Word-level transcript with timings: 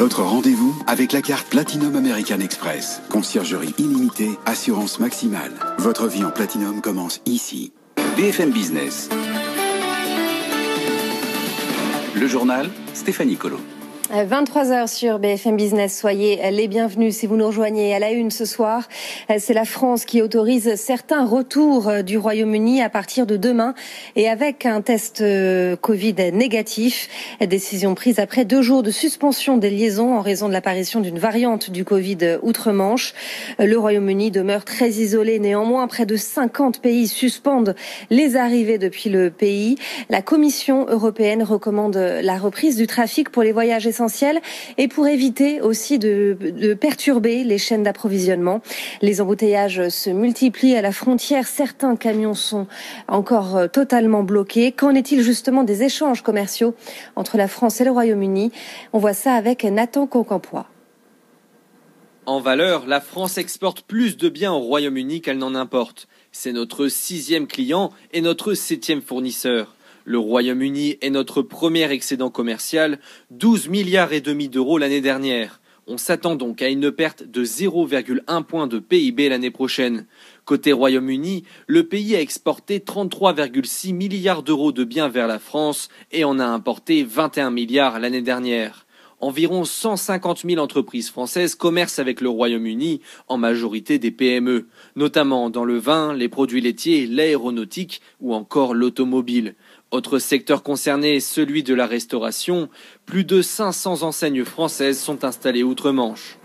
Votre 0.00 0.22
rendez-vous 0.22 0.74
avec 0.86 1.12
la 1.12 1.20
carte 1.20 1.46
Platinum 1.50 1.94
American 1.94 2.40
Express. 2.40 3.02
Conciergerie 3.10 3.74
illimitée, 3.76 4.30
assurance 4.46 4.98
maximale. 4.98 5.52
Votre 5.76 6.08
vie 6.08 6.24
en 6.24 6.30
Platinum 6.30 6.80
commence 6.80 7.20
ici. 7.26 7.74
BFM 8.16 8.50
Business. 8.50 9.10
Le 12.14 12.26
journal, 12.26 12.70
Stéphanie 12.94 13.36
Colo. 13.36 13.58
23h 14.10 14.88
sur 14.88 15.20
BFM 15.20 15.56
Business, 15.56 15.96
soyez 15.96 16.40
les 16.50 16.66
bienvenus 16.66 17.16
si 17.16 17.28
vous 17.28 17.36
nous 17.36 17.46
rejoignez 17.46 17.94
à 17.94 18.00
la 18.00 18.10
une 18.10 18.32
ce 18.32 18.44
soir. 18.44 18.88
C'est 19.38 19.54
la 19.54 19.64
France 19.64 20.04
qui 20.04 20.20
autorise 20.20 20.74
certains 20.74 21.24
retours 21.24 22.02
du 22.04 22.18
Royaume-Uni 22.18 22.82
à 22.82 22.90
partir 22.90 23.24
de 23.24 23.36
demain 23.36 23.72
et 24.16 24.28
avec 24.28 24.66
un 24.66 24.80
test 24.80 25.20
euh, 25.20 25.76
Covid 25.76 26.32
négatif. 26.32 27.08
Décision 27.40 27.94
prise 27.94 28.18
après 28.18 28.44
deux 28.44 28.62
jours 28.62 28.82
de 28.82 28.90
suspension 28.90 29.58
des 29.58 29.70
liaisons 29.70 30.16
en 30.16 30.22
raison 30.22 30.48
de 30.48 30.52
l'apparition 30.52 30.98
d'une 30.98 31.20
variante 31.20 31.70
du 31.70 31.84
Covid 31.84 32.40
outre-Manche. 32.42 33.14
Le 33.60 33.76
Royaume-Uni 33.76 34.32
demeure 34.32 34.64
très 34.64 34.90
isolé. 34.90 35.38
Néanmoins, 35.38 35.86
près 35.86 36.04
de 36.04 36.16
50 36.16 36.80
pays 36.80 37.06
suspendent 37.06 37.76
les 38.10 38.34
arrivées 38.34 38.78
depuis 38.78 39.08
le 39.08 39.30
pays. 39.30 39.76
La 40.08 40.20
Commission 40.20 40.86
européenne 40.88 41.44
recommande 41.44 41.96
la 41.96 42.38
reprise 42.38 42.74
du 42.74 42.88
trafic 42.88 43.30
pour 43.30 43.44
les 43.44 43.52
voyages 43.52 43.86
et 44.78 44.88
pour 44.88 45.06
éviter 45.06 45.60
aussi 45.60 45.98
de, 45.98 46.36
perturber 46.80 47.44
les 47.44 47.58
chaînes 47.58 47.82
d'approvisionnement. 47.82 48.60
Les 49.02 49.20
embouteillages 49.20 49.88
se 49.88 50.10
multiplient 50.10 50.76
à 50.76 50.82
la 50.82 50.92
frontière. 50.92 51.46
Certains 51.46 51.96
camions 51.96 52.34
sont 52.34 52.66
encore 53.08 53.56
euh, 53.56 53.66
totalement 53.66 54.22
bloqués. 54.22 54.72
Qu'en 54.72 54.94
est-il 54.94 55.22
justement 55.22 55.62
des 55.62 55.82
échanges 55.82 56.22
commerciaux 56.22 56.74
entre 57.16 57.36
la 57.36 57.48
France 57.48 57.80
et 57.80 57.84
le 57.84 57.90
Royaume-Uni? 57.90 58.52
On 58.92 58.98
voit 58.98 59.14
ça 59.14 59.34
avec 59.34 59.64
Nathan 59.64 60.06
Concampois. 60.06 60.66
En 62.26 62.38
valeur, 62.38 62.86
la 62.86 63.00
France 63.00 63.38
exporte 63.38 63.82
plus 63.82 64.16
de 64.16 64.28
biens 64.28 64.52
au 64.52 64.60
Royaume-Uni 64.60 65.20
qu'elle 65.20 65.38
n'en 65.38 65.54
importe. 65.54 66.06
C'est 66.32 66.52
notre 66.52 66.88
sixième 66.88 67.46
client 67.46 67.90
et 68.12 68.20
notre 68.20 68.54
septième 68.54 69.02
fournisseur. 69.02 69.74
Le 70.04 70.18
Royaume-Uni 70.18 70.96
est 71.00 71.10
notre 71.10 71.42
premier 71.42 71.90
excédent 71.90 72.30
commercial, 72.30 72.98
12 73.30 73.68
milliards 73.68 74.12
et 74.12 74.20
demi 74.20 74.48
d'euros 74.48 74.78
l'année 74.78 75.00
dernière. 75.00 75.60
On 75.86 75.98
s'attend 75.98 76.36
donc 76.36 76.62
à 76.62 76.68
une 76.68 76.92
perte 76.92 77.24
de 77.24 77.44
0,1 77.44 78.44
point 78.44 78.66
de 78.66 78.78
PIB 78.78 79.28
l'année 79.28 79.50
prochaine. 79.50 80.06
Côté 80.44 80.72
Royaume-Uni, 80.72 81.44
le 81.66 81.86
pays 81.88 82.14
a 82.14 82.20
exporté 82.20 82.78
33,6 82.78 83.92
milliards 83.92 84.42
d'euros 84.42 84.72
de 84.72 84.84
biens 84.84 85.08
vers 85.08 85.26
la 85.26 85.38
France 85.38 85.88
et 86.12 86.24
en 86.24 86.38
a 86.38 86.44
importé 86.44 87.02
21 87.02 87.50
milliards 87.50 87.98
l'année 87.98 88.22
dernière. 88.22 88.86
Environ 89.20 89.64
150 89.64 90.44
000 90.48 90.62
entreprises 90.62 91.10
françaises 91.10 91.54
commercent 91.54 91.98
avec 91.98 92.22
le 92.22 92.30
Royaume-Uni, 92.30 93.02
en 93.28 93.36
majorité 93.36 93.98
des 93.98 94.10
PME, 94.10 94.66
notamment 94.96 95.50
dans 95.50 95.64
le 95.64 95.78
vin, 95.78 96.14
les 96.14 96.28
produits 96.28 96.62
laitiers, 96.62 97.06
l'aéronautique 97.06 98.00
ou 98.20 98.34
encore 98.34 98.74
l'automobile. 98.74 99.54
Autre 99.90 100.18
secteur 100.18 100.62
concerné, 100.62 101.20
celui 101.20 101.62
de 101.62 101.74
la 101.74 101.86
restauration. 101.86 102.68
Plus 103.04 103.24
de 103.24 103.42
500 103.42 104.02
enseignes 104.02 104.44
françaises 104.44 104.98
sont 104.98 105.24
installées 105.24 105.64
outre-Manche. 105.64 106.39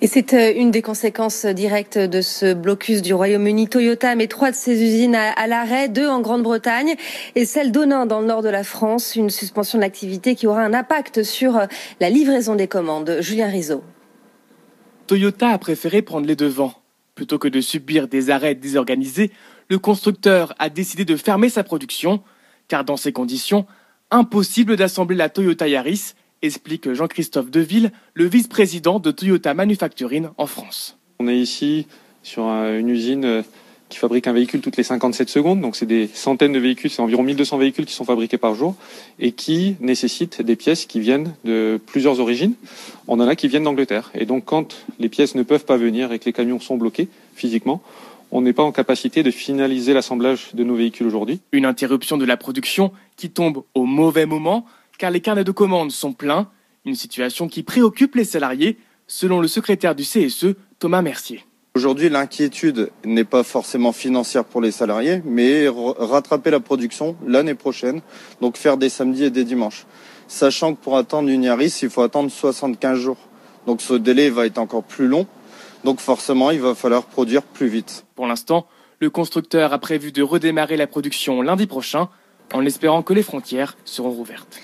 Et 0.00 0.06
c'est 0.06 0.32
euh, 0.34 0.52
une 0.54 0.70
des 0.70 0.82
conséquences 0.82 1.44
directes 1.46 1.98
de 1.98 2.20
ce 2.20 2.54
blocus 2.54 3.02
du 3.02 3.12
Royaume-Uni. 3.14 3.68
Toyota 3.68 4.14
met 4.14 4.26
trois 4.26 4.50
de 4.50 4.56
ses 4.56 4.82
usines 4.82 5.14
à, 5.14 5.46
l'arrêt, 5.46 5.88
deux 5.88 6.08
en 6.08 6.20
Grande-Bretagne 6.20 6.94
et 7.34 7.44
celle 7.44 7.72
d'Onin 7.72 8.06
dans 8.06 8.20
le 8.20 8.26
nord 8.26 8.42
de 8.42 8.48
la 8.48 8.64
France. 8.64 9.16
Une 9.16 9.30
suspension 9.30 9.78
de 9.78 9.82
l'activité 9.82 10.34
qui 10.34 10.46
aura 10.46 10.62
un 10.62 10.74
impact 10.74 11.22
sur 11.22 11.56
euh, 11.56 11.66
la 12.00 12.10
livraison 12.10 12.54
des 12.54 12.68
commandes. 12.68 13.18
Julien 13.20 13.48
Rizzo. 13.48 13.82
Toyota 15.06 15.48
a 15.48 15.58
préféré 15.58 16.02
prendre 16.02 16.26
les 16.26 16.36
devants. 16.36 16.74
Plutôt 17.14 17.38
que 17.38 17.48
de 17.48 17.60
subir 17.60 18.08
des 18.08 18.30
arrêts 18.30 18.54
désorganisés, 18.54 19.30
le 19.68 19.78
constructeur 19.78 20.54
a 20.58 20.70
décidé 20.70 21.04
de 21.04 21.16
fermer 21.16 21.50
sa 21.50 21.64
production 21.64 22.22
car 22.70 22.84
dans 22.84 22.96
ces 22.96 23.12
conditions, 23.12 23.66
impossible 24.10 24.76
d'assembler 24.76 25.16
la 25.16 25.28
Toyota 25.28 25.68
Yaris, 25.68 26.14
explique 26.42 26.92
Jean-Christophe 26.92 27.50
Deville, 27.50 27.92
le 28.14 28.26
vice-président 28.26 28.98
de 28.98 29.10
Toyota 29.10 29.54
Manufacturing 29.54 30.28
en 30.36 30.46
France. 30.46 30.98
On 31.18 31.28
est 31.28 31.38
ici 31.38 31.86
sur 32.22 32.44
une 32.44 32.88
usine 32.88 33.24
euh, 33.24 33.42
qui 33.88 33.98
fabrique 33.98 34.26
un 34.26 34.32
véhicule 34.32 34.60
toutes 34.60 34.76
les 34.76 34.82
57 34.82 35.28
secondes, 35.28 35.60
donc 35.60 35.76
c'est 35.76 35.86
des 35.86 36.06
centaines 36.06 36.52
de 36.52 36.58
véhicules, 36.58 36.90
c'est 36.90 37.02
environ 37.02 37.22
1200 37.22 37.58
véhicules 37.58 37.84
qui 37.84 37.92
sont 37.92 38.04
fabriqués 38.04 38.38
par 38.38 38.54
jour 38.54 38.76
et 39.18 39.32
qui 39.32 39.76
nécessitent 39.80 40.40
des 40.40 40.56
pièces 40.56 40.86
qui 40.86 41.00
viennent 41.00 41.34
de 41.44 41.80
plusieurs 41.86 42.20
origines. 42.20 42.54
On 43.08 43.20
en 43.20 43.28
a 43.28 43.36
qui 43.36 43.48
viennent 43.48 43.64
d'Angleterre. 43.64 44.10
Et 44.14 44.26
donc 44.26 44.44
quand 44.44 44.76
les 44.98 45.08
pièces 45.08 45.34
ne 45.34 45.42
peuvent 45.42 45.64
pas 45.64 45.76
venir 45.76 46.12
et 46.12 46.18
que 46.18 46.24
les 46.24 46.32
camions 46.32 46.60
sont 46.60 46.76
bloqués 46.76 47.08
physiquement, 47.34 47.82
on 48.32 48.42
n'est 48.42 48.52
pas 48.52 48.62
en 48.62 48.70
capacité 48.70 49.22
de 49.22 49.30
finaliser 49.30 49.92
l'assemblage 49.92 50.50
de 50.54 50.62
nos 50.62 50.76
véhicules 50.76 51.06
aujourd'hui. 51.06 51.40
Une 51.50 51.64
interruption 51.64 52.16
de 52.16 52.24
la 52.24 52.36
production 52.36 52.92
qui 53.16 53.30
tombe 53.30 53.64
au 53.74 53.86
mauvais 53.86 54.24
moment 54.24 54.64
car 55.00 55.10
les 55.10 55.22
carnets 55.22 55.44
de 55.44 55.50
commandes 55.50 55.92
sont 55.92 56.12
pleins, 56.12 56.50
une 56.84 56.94
situation 56.94 57.48
qui 57.48 57.62
préoccupe 57.62 58.16
les 58.16 58.24
salariés, 58.24 58.76
selon 59.06 59.40
le 59.40 59.48
secrétaire 59.48 59.94
du 59.94 60.02
CSE, 60.02 60.54
Thomas 60.78 61.00
Mercier. 61.00 61.42
Aujourd'hui, 61.74 62.10
l'inquiétude 62.10 62.90
n'est 63.06 63.24
pas 63.24 63.42
forcément 63.42 63.92
financière 63.92 64.44
pour 64.44 64.60
les 64.60 64.70
salariés, 64.70 65.22
mais 65.24 65.68
rattraper 65.68 66.50
la 66.50 66.60
production 66.60 67.16
l'année 67.26 67.54
prochaine, 67.54 68.02
donc 68.42 68.58
faire 68.58 68.76
des 68.76 68.90
samedis 68.90 69.24
et 69.24 69.30
des 69.30 69.44
dimanches. 69.44 69.86
Sachant 70.28 70.74
que 70.74 70.80
pour 70.82 70.98
attendre 70.98 71.30
une 71.30 71.44
Yaris, 71.44 71.78
il 71.80 71.88
faut 71.88 72.02
attendre 72.02 72.30
75 72.30 72.98
jours. 72.98 73.16
Donc 73.66 73.80
ce 73.80 73.94
délai 73.94 74.28
va 74.28 74.44
être 74.44 74.58
encore 74.58 74.84
plus 74.84 75.08
long. 75.08 75.26
Donc 75.82 76.00
forcément, 76.00 76.50
il 76.50 76.60
va 76.60 76.74
falloir 76.74 77.04
produire 77.04 77.42
plus 77.42 77.68
vite. 77.68 78.04
Pour 78.16 78.26
l'instant, 78.26 78.66
le 78.98 79.08
constructeur 79.08 79.72
a 79.72 79.78
prévu 79.78 80.12
de 80.12 80.22
redémarrer 80.22 80.76
la 80.76 80.86
production 80.86 81.40
lundi 81.40 81.66
prochain, 81.66 82.10
en 82.52 82.64
espérant 82.66 83.02
que 83.02 83.12
les 83.12 83.22
frontières 83.22 83.76
seront 83.84 84.10
rouvertes. 84.10 84.60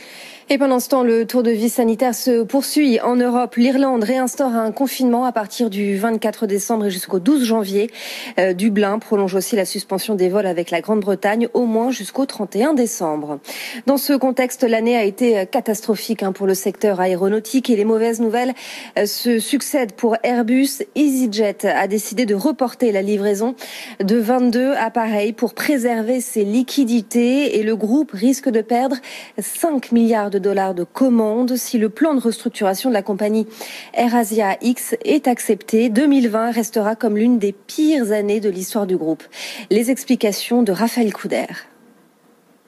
Et 0.49 0.59
pendant 0.59 0.79
ce 0.79 0.89
temps, 0.89 1.03
le 1.03 1.27
tour 1.27 1.43
de 1.43 1.51
vie 1.51 1.69
sanitaire 1.69 2.15
se 2.15 2.45
poursuit 2.45 3.01
en 3.01 3.17
Europe. 3.17 3.57
L'Irlande 3.57 4.05
réinstaure 4.05 4.55
un 4.55 4.71
confinement 4.71 5.25
à 5.25 5.33
partir 5.33 5.71
du 5.71 5.97
24 5.97 6.47
décembre 6.47 6.87
et 6.87 6.91
jusqu'au 6.91 7.19
12 7.19 7.43
janvier. 7.43 7.91
Euh, 8.39 8.53
Dublin 8.53 9.01
prolonge 9.01 9.35
aussi 9.35 9.57
la 9.57 9.65
suspension 9.65 10.15
des 10.15 10.29
vols 10.29 10.47
avec 10.47 10.71
la 10.71 10.81
Grande-Bretagne 10.81 11.49
au 11.53 11.67
moins 11.67 11.91
jusqu'au 11.91 12.27
31 12.27 12.75
décembre. 12.75 13.41
Dans 13.87 13.97
ce 13.97 14.13
contexte, 14.13 14.63
l'année 14.63 14.97
a 14.97 15.03
été 15.03 15.47
catastrophique 15.47 16.23
hein, 16.23 16.31
pour 16.31 16.47
le 16.47 16.55
secteur 16.55 17.01
aéronautique 17.01 17.69
et 17.69 17.75
les 17.75 17.85
mauvaises 17.85 18.21
nouvelles 18.21 18.55
euh, 19.01 19.07
se 19.07 19.41
succèdent 19.41 19.95
pour 19.95 20.17
Airbus. 20.23 20.85
EasyJet 20.95 21.67
a 21.67 21.89
décidé 21.89 22.25
de 22.25 22.37
reporter 22.37 22.93
la 22.93 23.03
livraison 23.03 23.57
de 23.99 24.17
22 24.17 24.75
appareils 24.75 25.33
pour 25.33 25.55
préserver 25.55 26.21
ses 26.21 26.45
liquidités 26.45 27.59
et 27.59 27.65
le 27.65 27.75
groupe 27.75 28.13
risque 28.13 28.49
de 28.49 28.61
perdre 28.61 28.95
5 29.41 29.91
milliards 29.91 30.31
de 30.31 30.36
de 30.37 30.39
dollars 30.39 30.75
de 30.75 30.85
commandes 30.85 31.57
si 31.57 31.79
le 31.79 31.89
plan 31.89 32.15
de 32.15 32.21
restructuration 32.21 32.91
de 32.91 32.95
la 32.95 33.03
compagnie 33.03 33.47
AirAsia 33.95 34.59
X 34.61 34.95
est 35.03 35.29
accepté. 35.29 35.89
2020 35.89 36.51
restera 36.51 36.95
comme 36.95 37.17
l'une 37.17 37.39
des 37.39 37.53
pires 37.53 38.13
années 38.13 38.41
de 38.41 38.51
l'histoire 38.51 38.87
du 38.87 38.99
groupe. 38.99 39.23
Les 39.71 39.91
explications 39.91 40.63
de 40.63 40.73
Raphaël 40.73 41.13
Couder. 41.13 41.47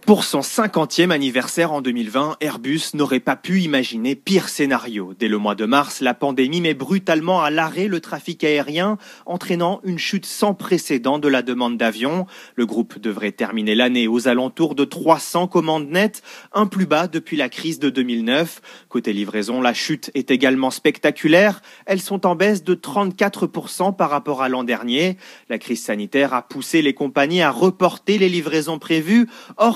Pour 0.09 0.25
son 0.25 0.41
50e 0.41 1.11
anniversaire 1.11 1.71
en 1.71 1.83
2020, 1.83 2.39
Airbus 2.41 2.81
n'aurait 2.95 3.21
pas 3.21 3.37
pu 3.37 3.61
imaginer 3.61 4.15
pire 4.15 4.49
scénario. 4.49 5.13
Dès 5.13 5.29
le 5.29 5.37
mois 5.37 5.55
de 5.55 5.67
mars, 5.67 6.01
la 6.01 6.15
pandémie 6.15 6.63
met 6.63 6.73
brutalement 6.73 7.43
à 7.43 7.51
l'arrêt 7.51 7.89
le 7.89 8.01
trafic 8.01 8.43
aérien, 8.43 8.97
entraînant 9.27 9.83
une 9.85 9.99
chute 9.99 10.25
sans 10.25 10.55
précédent 10.55 11.19
de 11.19 11.29
la 11.29 11.43
demande 11.43 11.77
d'avions. 11.77 12.25
Le 12.55 12.65
groupe 12.65 12.99
devrait 12.99 13.33
terminer 13.33 13.75
l'année 13.75 14.09
aux 14.09 14.29
alentours 14.29 14.75
de 14.75 14.87
300 14.87 15.47
commandes 15.47 15.91
nettes, 15.91 16.23
un 16.55 16.65
plus 16.65 16.87
bas 16.87 17.07
depuis 17.07 17.37
la 17.37 17.51
crise 17.51 17.79
de 17.79 17.91
2009. 17.91 18.63
Côté 18.89 19.13
livraison, 19.13 19.61
la 19.61 19.75
chute 19.75 20.11
est 20.15 20.31
également 20.31 20.71
spectaculaire. 20.71 21.61
Elles 21.85 22.01
sont 22.01 22.27
en 22.27 22.35
baisse 22.35 22.65
de 22.65 22.75
34% 22.75 23.95
par 23.95 24.09
rapport 24.09 24.41
à 24.41 24.49
l'an 24.49 24.65
dernier. 24.65 25.19
La 25.51 25.59
crise 25.59 25.85
sanitaire 25.85 26.33
a 26.33 26.49
poussé 26.49 26.81
les 26.81 26.95
compagnies 26.95 27.43
à 27.43 27.51
reporter 27.51 28.17
les 28.17 28.31
livraisons 28.31 28.79
prévues. 28.79 29.29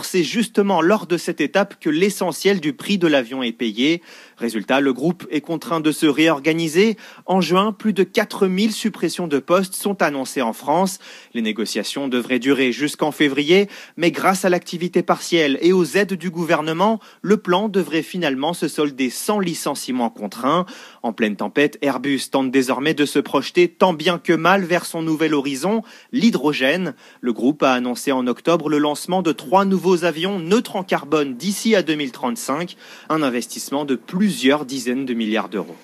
Ces 0.02 0.21
justement 0.22 0.82
lors 0.82 1.06
de 1.06 1.16
cette 1.16 1.40
étape 1.40 1.80
que 1.80 1.90
l'essentiel 1.90 2.60
du 2.60 2.72
prix 2.72 2.98
de 2.98 3.06
l'avion 3.06 3.42
est 3.42 3.52
payé. 3.52 4.02
Résultat, 4.36 4.80
le 4.80 4.92
groupe 4.92 5.26
est 5.30 5.40
contraint 5.40 5.80
de 5.80 5.92
se 5.92 6.06
réorganiser. 6.06 6.96
En 7.26 7.40
juin, 7.40 7.72
plus 7.72 7.92
de 7.92 8.02
4000 8.02 8.72
suppressions 8.72 9.28
de 9.28 9.38
postes 9.38 9.74
sont 9.74 10.02
annoncées 10.02 10.42
en 10.42 10.52
France. 10.52 10.98
Les 11.34 11.42
négociations 11.42 12.08
devraient 12.08 12.38
durer 12.38 12.72
jusqu'en 12.72 13.12
février, 13.12 13.69
mais 13.96 14.10
grâce 14.10 14.44
à 14.44 14.50
l'activité 14.50 15.02
partielle 15.02 15.58
et 15.60 15.72
aux 15.72 15.84
aides 15.84 16.14
du 16.14 16.30
gouvernement, 16.30 17.00
le 17.20 17.36
plan 17.36 17.69
devrait 17.69 18.02
finalement 18.02 18.54
se 18.54 18.69
solder 18.69 19.10
sans 19.10 19.38
licenciement 19.38 20.10
contraint. 20.10 20.66
En 21.02 21.12
pleine 21.12 21.36
tempête, 21.36 21.78
Airbus 21.82 22.30
tente 22.30 22.50
désormais 22.50 22.94
de 22.94 23.06
se 23.06 23.19
projeter 23.19 23.69
tant 23.69 23.92
bien 23.92 24.19
que 24.19 24.32
mal 24.32 24.64
vers 24.64 24.84
son 24.84 25.02
nouvel 25.02 25.34
horizon, 25.34 25.82
l'hydrogène. 26.12 26.94
Le 27.20 27.32
groupe 27.32 27.62
a 27.62 27.72
annoncé 27.72 28.12
en 28.12 28.26
octobre 28.26 28.69
le 28.69 28.78
lancement 28.78 29.22
de 29.22 29.32
trois 29.32 29.64
nouveaux 29.64 30.04
avions 30.04 30.11
neutres 30.38 30.76
en 30.76 30.84
carbone 30.84 31.36
d'ici 31.36 31.74
à 31.74 31.82
2035, 31.82 32.76
un 33.08 33.22
investissement 33.22 33.84
de 33.84 33.94
plus 33.94 34.22
plusieurs 34.22 34.64
dizaines 34.64 35.04
de 35.04 35.14
milliards 35.14 35.48
d'euros. 35.48 35.76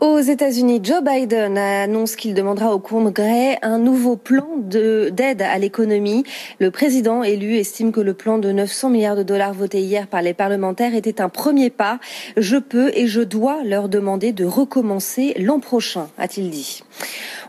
Aux 0.00 0.18
États-Unis, 0.18 0.80
Joe 0.82 1.02
Biden 1.04 1.58
annonce 1.58 2.16
qu'il 2.16 2.32
demandera 2.32 2.74
au 2.74 2.78
Congrès 2.78 3.58
un 3.60 3.78
nouveau 3.78 4.16
plan 4.16 4.46
d'aide 4.56 5.42
à 5.42 5.58
l'économie. 5.58 6.24
Le 6.58 6.70
président 6.70 7.22
élu 7.22 7.56
estime 7.56 7.92
que 7.92 8.00
le 8.00 8.14
plan 8.14 8.38
de 8.38 8.50
900 8.50 8.88
milliards 8.88 9.16
de 9.16 9.22
dollars 9.22 9.52
voté 9.52 9.82
hier 9.82 10.06
par 10.06 10.22
les 10.22 10.32
parlementaires 10.32 10.94
était 10.94 11.20
un 11.20 11.28
premier 11.28 11.68
pas. 11.68 11.98
Je 12.38 12.56
peux 12.56 12.90
et 12.94 13.08
je 13.08 13.20
dois 13.20 13.62
leur 13.62 13.90
demander 13.90 14.32
de 14.32 14.46
recommencer 14.46 15.34
l'an 15.38 15.60
prochain, 15.60 16.08
a-t-il 16.16 16.48
dit. 16.48 16.82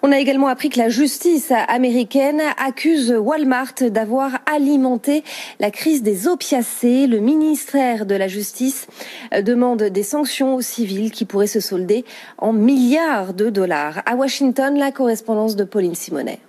On 0.04 0.12
a 0.12 0.19
également 0.19 0.47
appris 0.47 0.69
que 0.69 0.80
la 0.80 0.89
justice 0.89 1.54
américaine 1.68 2.42
accuse 2.57 3.13
Walmart 3.15 3.75
d'avoir 3.81 4.39
alimenté 4.51 5.24
la 5.59 5.69
crise 5.69 6.01
des 6.01 6.27
opiacés. 6.27 7.06
Le 7.06 7.19
ministère 7.19 8.07
de 8.07 8.15
la 8.15 8.27
Justice 8.27 8.88
demande 9.44 9.83
des 9.83 10.04
sanctions 10.04 10.56
aux 10.56 10.62
civils 10.62 11.12
qui 11.12 11.25
pourraient 11.25 11.45
se 11.45 11.59
solder 11.59 12.04
en 12.42 12.54
milliards 12.54 13.34
de 13.34 13.50
dollars. 13.50 14.02
À 14.06 14.16
Washington, 14.16 14.78
la 14.78 14.92
correspondance 14.92 15.56
de 15.56 15.64
Pauline 15.64 15.96
Simonet. 15.96 16.40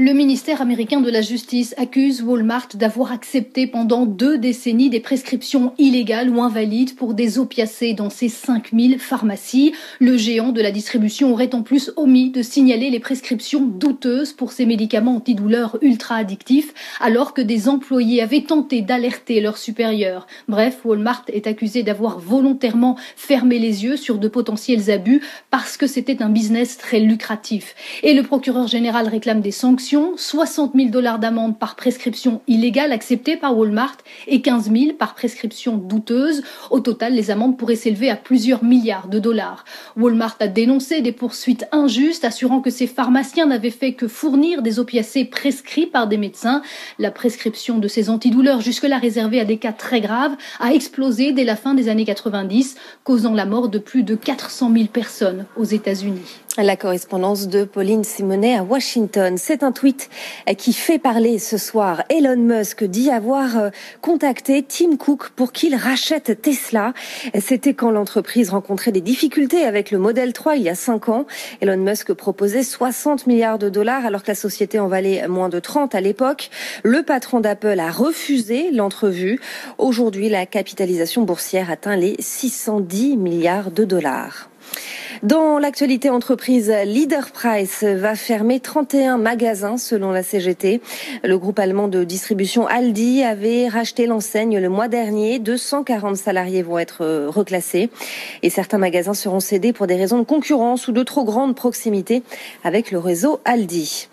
Le 0.00 0.12
ministère 0.12 0.62
américain 0.62 1.00
de 1.00 1.10
la 1.10 1.22
Justice 1.22 1.74
accuse 1.76 2.22
Walmart 2.22 2.68
d'avoir 2.74 3.10
accepté 3.10 3.66
pendant 3.66 4.06
deux 4.06 4.38
décennies 4.38 4.90
des 4.90 5.00
prescriptions 5.00 5.72
illégales 5.76 6.30
ou 6.30 6.40
invalides 6.40 6.94
pour 6.94 7.14
des 7.14 7.40
opiacés 7.40 7.94
dans 7.94 8.08
ses 8.08 8.28
5000 8.28 9.00
pharmacies. 9.00 9.72
Le 9.98 10.16
géant 10.16 10.52
de 10.52 10.62
la 10.62 10.70
distribution 10.70 11.32
aurait 11.32 11.52
en 11.52 11.62
plus 11.62 11.92
omis 11.96 12.30
de 12.30 12.42
signaler 12.42 12.90
les 12.90 13.00
prescriptions 13.00 13.66
douteuses 13.66 14.32
pour 14.32 14.52
ces 14.52 14.66
médicaments 14.66 15.16
antidouleurs 15.16 15.78
ultra 15.82 16.14
addictifs, 16.14 16.74
alors 17.00 17.34
que 17.34 17.42
des 17.42 17.68
employés 17.68 18.22
avaient 18.22 18.42
tenté 18.42 18.82
d'alerter 18.82 19.40
leurs 19.40 19.58
supérieurs. 19.58 20.28
Bref, 20.46 20.78
Walmart 20.84 21.24
est 21.32 21.48
accusé 21.48 21.82
d'avoir 21.82 22.20
volontairement 22.20 22.96
fermé 23.16 23.58
les 23.58 23.82
yeux 23.82 23.96
sur 23.96 24.18
de 24.18 24.28
potentiels 24.28 24.92
abus 24.92 25.22
parce 25.50 25.76
que 25.76 25.88
c'était 25.88 26.22
un 26.22 26.28
business 26.28 26.78
très 26.78 27.00
lucratif. 27.00 27.74
Et 28.04 28.14
le 28.14 28.22
procureur 28.22 28.68
général 28.68 29.08
réclame 29.08 29.40
des 29.40 29.50
sanctions 29.50 29.87
60 30.16 30.72
000 30.74 30.90
dollars 30.90 31.18
d'amende 31.18 31.58
par 31.58 31.74
prescription 31.74 32.42
illégale 32.46 32.92
acceptée 32.92 33.36
par 33.36 33.56
Walmart 33.56 33.96
et 34.26 34.42
15 34.42 34.70
000 34.70 34.92
par 34.98 35.14
prescription 35.14 35.76
douteuse. 35.76 36.42
Au 36.70 36.80
total, 36.80 37.14
les 37.14 37.30
amendes 37.30 37.56
pourraient 37.56 37.76
s'élever 37.76 38.10
à 38.10 38.16
plusieurs 38.16 38.62
milliards 38.62 39.08
de 39.08 39.18
dollars. 39.18 39.64
Walmart 39.96 40.36
a 40.40 40.48
dénoncé 40.48 41.00
des 41.00 41.12
poursuites 41.12 41.66
injustes, 41.72 42.24
assurant 42.24 42.60
que 42.60 42.70
ses 42.70 42.86
pharmaciens 42.86 43.46
n'avaient 43.46 43.70
fait 43.70 43.94
que 43.94 44.08
fournir 44.08 44.60
des 44.62 44.78
opiacés 44.78 45.24
prescrits 45.24 45.86
par 45.86 46.06
des 46.06 46.18
médecins. 46.18 46.62
La 46.98 47.10
prescription 47.10 47.78
de 47.78 47.88
ces 47.88 48.10
antidouleurs, 48.10 48.60
jusque-là 48.60 48.98
réservée 48.98 49.40
à 49.40 49.44
des 49.44 49.56
cas 49.56 49.72
très 49.72 50.00
graves, 50.00 50.36
a 50.60 50.74
explosé 50.74 51.32
dès 51.32 51.44
la 51.44 51.56
fin 51.56 51.74
des 51.74 51.88
années 51.88 52.04
90, 52.04 52.76
causant 53.04 53.32
la 53.32 53.46
mort 53.46 53.68
de 53.68 53.78
plus 53.78 54.02
de 54.02 54.14
400 54.14 54.70
000 54.72 54.86
personnes 54.86 55.46
aux 55.56 55.64
États-Unis. 55.64 56.40
La 56.60 56.76
correspondance 56.76 57.46
de 57.46 57.62
Pauline 57.62 58.02
Simonet 58.02 58.56
à 58.56 58.64
Washington. 58.64 59.36
C'est 59.38 59.62
un 59.62 59.70
tweet 59.78 60.10
qui 60.56 60.72
fait 60.72 60.98
parler 60.98 61.38
ce 61.38 61.56
soir. 61.56 62.02
Elon 62.10 62.36
Musk 62.36 62.82
dit 62.82 63.10
avoir 63.10 63.56
euh, 63.56 63.70
contacté 64.00 64.64
Tim 64.64 64.96
Cook 64.96 65.28
pour 65.36 65.52
qu'il 65.52 65.76
rachète 65.76 66.42
Tesla. 66.42 66.94
C'était 67.38 67.74
quand 67.74 67.92
l'entreprise 67.92 68.50
rencontrait 68.50 68.90
des 68.90 69.00
difficultés 69.00 69.64
avec 69.64 69.92
le 69.92 69.98
Model 69.98 70.32
3 70.32 70.56
il 70.56 70.62
y 70.62 70.68
a 70.68 70.74
cinq 70.74 71.08
ans. 71.08 71.26
Elon 71.60 71.76
Musk 71.76 72.12
proposait 72.12 72.64
60 72.64 73.28
milliards 73.28 73.60
de 73.60 73.68
dollars 73.68 74.04
alors 74.04 74.24
que 74.24 74.28
la 74.28 74.34
société 74.34 74.80
en 74.80 74.88
valait 74.88 75.28
moins 75.28 75.48
de 75.48 75.60
30 75.60 75.94
à 75.94 76.00
l'époque. 76.00 76.50
Le 76.82 77.04
patron 77.04 77.38
d'Apple 77.38 77.78
a 77.78 77.92
refusé 77.92 78.72
l'entrevue. 78.72 79.40
Aujourd'hui, 79.78 80.28
la 80.28 80.44
capitalisation 80.44 81.22
boursière 81.22 81.70
atteint 81.70 81.94
les 81.94 82.16
610 82.18 83.16
milliards 83.16 83.70
de 83.70 83.84
dollars. 83.84 84.50
Dans 85.24 85.58
l'actualité 85.58 86.10
entreprise, 86.10 86.72
Leader 86.84 87.32
Price 87.32 87.82
va 87.82 88.14
fermer 88.14 88.60
31 88.60 89.18
magasins 89.18 89.76
selon 89.76 90.12
la 90.12 90.22
CGT. 90.22 90.80
Le 91.24 91.38
groupe 91.38 91.58
allemand 91.58 91.88
de 91.88 92.04
distribution 92.04 92.68
Aldi 92.68 93.24
avait 93.24 93.66
racheté 93.66 94.06
l'enseigne 94.06 94.60
le 94.60 94.68
mois 94.68 94.86
dernier. 94.86 95.40
240 95.40 96.16
salariés 96.16 96.62
vont 96.62 96.78
être 96.78 97.02
euh, 97.02 97.28
reclassés 97.28 97.90
et 98.44 98.50
certains 98.50 98.78
magasins 98.78 99.14
seront 99.14 99.40
cédés 99.40 99.72
pour 99.72 99.88
des 99.88 99.96
raisons 99.96 100.18
de 100.18 100.24
concurrence 100.24 100.86
ou 100.86 100.92
de 100.92 101.02
trop 101.02 101.24
grande 101.24 101.56
proximité 101.56 102.22
avec 102.62 102.92
le 102.92 102.98
réseau 102.98 103.40
Aldi. 103.44 104.08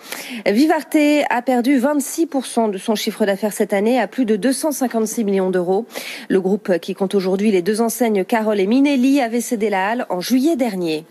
Vivarte 0.48 0.98
a 1.30 1.42
perdu 1.44 1.80
26% 1.80 2.72
de 2.72 2.78
son 2.80 2.96
chiffre 2.96 3.28
d'affaires 3.28 3.54
cette 3.54 3.74
année 3.74 4.00
à 4.00 4.08
plus 4.08 4.26
de 4.26 4.38
256 4.38 5.24
millions 5.24 5.52
d'euros. 5.52 5.86
Le 6.30 6.42
groupe 6.42 6.80
qui 6.80 6.96
compte 6.96 7.14
aujourd'hui 7.14 7.52
les 7.52 7.62
deux 7.62 7.82
enseignes 7.82 8.26
Carole 8.26 8.60
et 8.60 8.66
Minelli 8.66 9.22
avait 9.22 9.42
cédé 9.42 9.70
la 9.70 9.90
halle 9.90 10.06
en 10.10 10.20
juillet 10.20 10.56
dernier. 10.56 10.95
employés. 10.96 11.06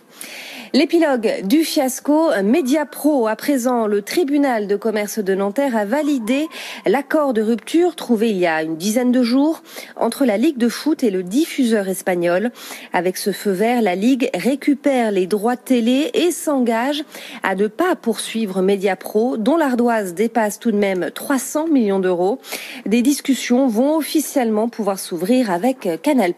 L'épilogue 0.77 1.43
du 1.45 1.63
fiasco 1.63 2.31
Mediapro. 2.43 3.29
À 3.29 3.37
présent, 3.37 3.87
le 3.87 4.03
tribunal 4.03 4.67
de 4.67 4.75
commerce 4.75 5.21
de 5.21 5.33
Nanterre 5.33 5.77
a 5.77 5.85
validé 5.85 6.49
l'accord 6.85 7.33
de 7.33 7.43
rupture 7.43 7.95
trouvé 7.95 8.31
il 8.31 8.39
y 8.39 8.47
a 8.49 8.61
une 8.65 8.77
dizaine 8.77 9.13
de 9.13 9.23
jours 9.23 9.63
entre 9.95 10.25
la 10.25 10.37
Ligue 10.37 10.59
de 10.59 10.69
foot 10.69 11.05
et 11.05 11.13
le 11.13 11.23
diffuseur 11.23 11.87
espagnol. 11.89 12.51
Avec 12.93 13.19
ce 13.19 13.31
feu 13.31 13.53
vert, 13.53 13.83
la 13.83 13.95
Ligue 13.95 14.29
récupère 14.35 15.13
les 15.13 15.29
droits 15.29 15.57
télé 15.57 16.11
et 16.13 16.33
s'engage 16.33 17.05
à 17.45 17.55
ne 17.55 17.69
pas 17.69 17.95
poursuivre 17.95 18.61
Mediapro, 18.61 19.37
dont 19.37 19.57
l'ardoise 19.57 20.13
dépasse 20.13 20.59
tout 20.59 20.73
de 20.73 20.77
même 20.77 21.13
300 21.15 21.69
millions 21.69 22.01
d'euros. 22.01 22.41
Des 22.85 23.03
discussions 23.03 23.69
vont 23.69 23.95
officiellement 23.95 24.69
pouvoir 24.69 24.99
s'ouvrir 24.99 25.53
avec 25.53 25.89
Canal+. 26.03 26.35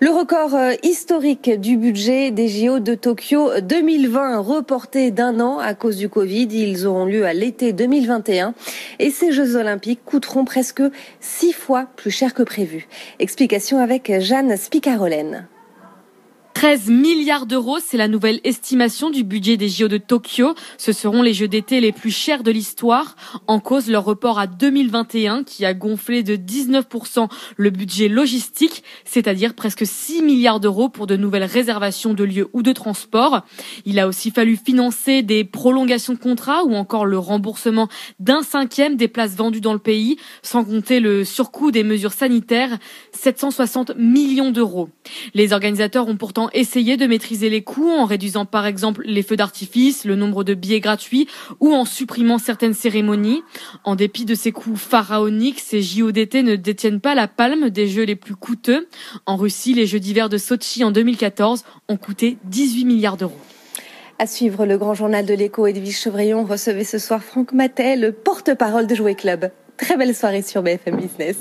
Le 0.00 0.08
record 0.08 0.56
historique 0.82 1.50
du 1.60 1.76
budget 1.76 2.30
des 2.30 2.48
JO 2.48 2.78
de 2.78 2.94
Tokyo 2.94 3.09
2020 3.60 4.38
reporté 4.38 5.10
d'un 5.10 5.40
an 5.40 5.58
à 5.58 5.74
cause 5.74 5.96
du 5.96 6.08
Covid. 6.08 6.48
Ils 6.50 6.86
auront 6.86 7.04
lieu 7.04 7.26
à 7.26 7.32
l'été 7.32 7.72
2021 7.72 8.54
et 8.98 9.10
ces 9.10 9.32
Jeux 9.32 9.56
olympiques 9.56 10.04
coûteront 10.04 10.44
presque 10.44 10.82
six 11.20 11.52
fois 11.52 11.86
plus 11.96 12.10
cher 12.10 12.34
que 12.34 12.42
prévu. 12.42 12.88
Explication 13.18 13.78
avec 13.78 14.20
Jeanne 14.20 14.56
Spicarolène. 14.56 15.48
13 16.60 16.90
milliards 16.90 17.46
d'euros, 17.46 17.78
c'est 17.82 17.96
la 17.96 18.06
nouvelle 18.06 18.38
estimation 18.44 19.08
du 19.08 19.24
budget 19.24 19.56
des 19.56 19.70
JO 19.70 19.88
de 19.88 19.96
Tokyo. 19.96 20.54
Ce 20.76 20.92
seront 20.92 21.22
les 21.22 21.32
Jeux 21.32 21.48
d'été 21.48 21.80
les 21.80 21.90
plus 21.90 22.10
chers 22.10 22.42
de 22.42 22.50
l'histoire. 22.50 23.16
En 23.46 23.60
cause, 23.60 23.88
leur 23.88 24.04
report 24.04 24.38
à 24.38 24.46
2021 24.46 25.42
qui 25.42 25.64
a 25.64 25.72
gonflé 25.72 26.22
de 26.22 26.36
19% 26.36 27.30
le 27.56 27.70
budget 27.70 28.08
logistique, 28.08 28.84
c'est-à-dire 29.06 29.54
presque 29.54 29.86
6 29.86 30.20
milliards 30.20 30.60
d'euros 30.60 30.90
pour 30.90 31.06
de 31.06 31.16
nouvelles 31.16 31.44
réservations 31.44 32.12
de 32.12 32.24
lieux 32.24 32.50
ou 32.52 32.62
de 32.62 32.72
transport. 32.72 33.40
Il 33.86 33.98
a 33.98 34.06
aussi 34.06 34.30
fallu 34.30 34.58
financer 34.62 35.22
des 35.22 35.44
prolongations 35.44 36.12
de 36.12 36.18
contrats 36.18 36.64
ou 36.64 36.74
encore 36.74 37.06
le 37.06 37.16
remboursement 37.16 37.88
d'un 38.18 38.42
cinquième 38.42 38.96
des 38.96 39.08
places 39.08 39.34
vendues 39.34 39.62
dans 39.62 39.72
le 39.72 39.78
pays, 39.78 40.18
sans 40.42 40.62
compter 40.62 41.00
le 41.00 41.24
surcoût 41.24 41.70
des 41.70 41.84
mesures 41.84 42.12
sanitaires, 42.12 42.76
760 43.12 43.92
millions 43.96 44.50
d'euros. 44.50 44.90
Les 45.32 45.54
organisateurs 45.54 46.06
ont 46.06 46.18
pourtant 46.18 46.49
essayer 46.52 46.96
de 46.96 47.06
maîtriser 47.06 47.50
les 47.50 47.62
coûts 47.62 47.90
en 47.90 48.04
réduisant 48.04 48.44
par 48.44 48.66
exemple 48.66 49.02
les 49.04 49.22
feux 49.22 49.36
d'artifice, 49.36 50.04
le 50.04 50.16
nombre 50.16 50.44
de 50.44 50.54
billets 50.54 50.80
gratuits 50.80 51.28
ou 51.60 51.72
en 51.72 51.84
supprimant 51.84 52.38
certaines 52.38 52.74
cérémonies. 52.74 53.42
En 53.84 53.96
dépit 53.96 54.24
de 54.24 54.34
ces 54.34 54.52
coûts 54.52 54.76
pharaoniques, 54.76 55.60
ces 55.60 55.82
JODT 55.82 56.42
ne 56.42 56.56
détiennent 56.56 57.00
pas 57.00 57.14
la 57.14 57.28
palme 57.28 57.70
des 57.70 57.88
jeux 57.88 58.04
les 58.04 58.16
plus 58.16 58.36
coûteux. 58.36 58.88
En 59.26 59.36
Russie, 59.36 59.74
les 59.74 59.86
Jeux 59.86 60.00
d'hiver 60.00 60.28
de 60.28 60.38
Sochi 60.38 60.84
en 60.84 60.90
2014 60.90 61.64
ont 61.88 61.96
coûté 61.96 62.38
18 62.44 62.84
milliards 62.84 63.16
d'euros. 63.16 63.38
À 64.18 64.26
suivre 64.26 64.66
le 64.66 64.76
grand 64.76 64.94
journal 64.94 65.24
de 65.24 65.32
l'écho, 65.32 65.66
Edwige 65.66 65.98
Chevrillon 65.98 66.44
recevait 66.44 66.84
ce 66.84 66.98
soir 66.98 67.22
Franck 67.22 67.52
Matet, 67.52 67.96
le 67.96 68.12
porte-parole 68.12 68.86
de 68.86 68.94
Jouet 68.94 69.14
Club. 69.14 69.50
Très 69.78 69.96
belle 69.96 70.14
soirée 70.14 70.42
sur 70.42 70.62
BFM 70.62 70.96
Business. 70.96 71.36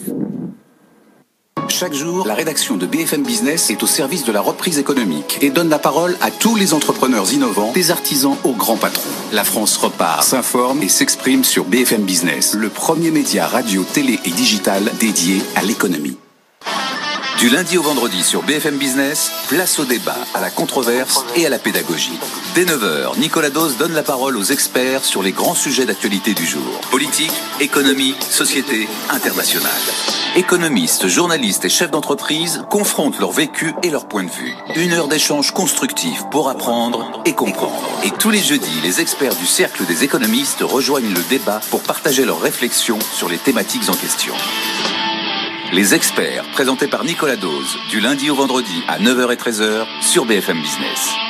Chaque 1.79 1.93
jour, 1.93 2.27
la 2.27 2.35
rédaction 2.35 2.75
de 2.75 2.85
BFM 2.85 3.23
Business 3.23 3.69
est 3.69 3.81
au 3.83 3.87
service 3.87 4.25
de 4.25 4.33
la 4.33 4.41
reprise 4.41 4.79
économique 4.79 5.37
et 5.39 5.49
donne 5.49 5.69
la 5.69 5.79
parole 5.79 6.17
à 6.19 6.29
tous 6.29 6.57
les 6.57 6.73
entrepreneurs 6.73 7.31
innovants, 7.31 7.71
des 7.71 7.89
artisans 7.89 8.35
aux 8.43 8.51
grands 8.51 8.75
patrons. 8.75 9.09
La 9.31 9.45
France 9.45 9.77
repart, 9.77 10.21
s'informe 10.25 10.83
et 10.83 10.89
s'exprime 10.89 11.45
sur 11.45 11.63
BFM 11.63 12.01
Business, 12.01 12.53
le 12.53 12.67
premier 12.67 13.11
média 13.11 13.47
radio, 13.47 13.85
télé 13.93 14.19
et 14.25 14.31
digital 14.31 14.91
dédié 14.99 15.41
à 15.55 15.61
l'économie. 15.61 16.17
Du 17.39 17.47
lundi 17.47 17.77
au 17.77 17.83
vendredi 17.83 18.21
sur 18.21 18.43
BFM 18.43 18.77
Business, 18.77 19.31
place 19.47 19.79
au 19.79 19.85
débat, 19.85 20.17
à 20.33 20.41
la 20.41 20.49
controverse 20.49 21.23
et 21.37 21.45
à 21.45 21.49
la 21.49 21.57
pédagogie. 21.57 22.19
Dès 22.53 22.65
9h, 22.65 23.17
Nicolas 23.17 23.49
Dose 23.49 23.77
donne 23.77 23.93
la 23.93 24.03
parole 24.03 24.35
aux 24.35 24.43
experts 24.43 25.05
sur 25.05 25.23
les 25.23 25.31
grands 25.31 25.55
sujets 25.55 25.85
d'actualité 25.85 26.33
du 26.33 26.45
jour. 26.45 26.81
Politique, 26.91 27.31
économie, 27.61 28.13
société, 28.29 28.89
internationale. 29.09 29.71
Économistes, 30.35 31.07
journalistes 31.07 31.63
et 31.63 31.69
chefs 31.69 31.91
d'entreprise 31.91 32.61
confrontent 32.69 33.19
leur 33.19 33.31
vécu 33.31 33.73
et 33.83 33.89
leur 33.89 34.05
point 34.05 34.25
de 34.25 34.29
vue. 34.29 34.53
Une 34.75 34.91
heure 34.91 35.07
d'échange 35.07 35.51
constructif 35.51 36.25
pour 36.31 36.49
apprendre 36.49 37.23
et 37.23 37.35
comprendre. 37.35 37.87
Et 38.03 38.11
tous 38.11 38.31
les 38.31 38.41
jeudis, 38.43 38.81
les 38.83 38.99
experts 38.99 39.35
du 39.35 39.45
Cercle 39.45 39.85
des 39.85 40.03
économistes 40.03 40.59
rejoignent 40.61 41.13
le 41.13 41.23
débat 41.29 41.61
pour 41.69 41.83
partager 41.83 42.25
leurs 42.25 42.41
réflexions 42.41 42.99
sur 43.13 43.29
les 43.29 43.37
thématiques 43.37 43.87
en 43.87 43.95
question. 43.95 44.33
Les 45.71 45.93
experts, 45.93 46.45
présentés 46.51 46.87
par 46.87 47.03
Nicolas 47.03 47.35
Dose, 47.35 47.77
du 47.91 47.99
lundi 47.99 48.31
au 48.31 48.35
vendredi 48.35 48.83
à 48.87 48.97
9h 48.97 49.31
et 49.31 49.35
13h 49.35 49.85
sur 50.01 50.25
BFM 50.25 50.59
Business. 50.59 51.28